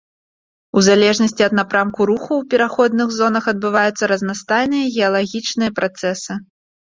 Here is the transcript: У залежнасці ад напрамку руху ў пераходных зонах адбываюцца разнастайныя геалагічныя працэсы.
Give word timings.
У 0.79 0.81
залежнасці 0.85 1.43
ад 1.47 1.53
напрамку 1.59 2.07
руху 2.11 2.27
ў 2.37 2.43
пераходных 2.53 3.07
зонах 3.19 3.43
адбываюцца 3.53 4.03
разнастайныя 4.15 4.91
геалагічныя 4.95 5.71
працэсы. 5.81 6.33